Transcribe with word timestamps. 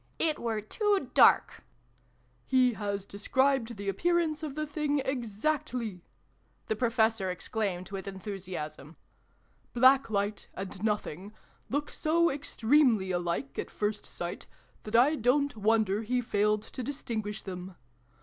"It 0.17 0.39
were 0.39 0.61
too 0.61 1.11
dark!"" 1.13 1.63
He 2.47 2.73
has 2.73 3.05
described 3.05 3.77
the 3.77 3.87
appearance 3.87 4.41
of 4.41 4.55
the 4.55 4.65
thing 4.65 4.97
exactly!" 4.97 6.01
the 6.69 6.75
Professor 6.75 7.29
exclaimed 7.29 7.91
with 7.91 8.07
enthusiasm." 8.07 8.95
Black 9.75 10.09
Light, 10.09 10.47
and 10.55 10.83
Nothing, 10.83 11.33
look 11.69 11.91
so 11.91 12.31
extremely 12.31 13.11
alike, 13.11 13.59
at 13.59 13.69
first 13.69 14.07
sight, 14.07 14.47
that 14.85 14.95
I 14.95 15.15
don't 15.15 15.55
wonder 15.55 16.01
he 16.01 16.19
failed 16.19 16.63
to 16.63 16.81
distinguish 16.81 17.43
them 17.43 17.75